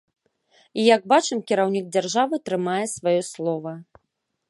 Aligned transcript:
І 0.83 0.85
як 0.95 1.01
бачым, 1.13 1.43
кіраўнік 1.53 1.93
дзяржавы 1.99 2.43
трымае 2.51 2.83
сваё 2.97 3.21
слова. 3.33 3.79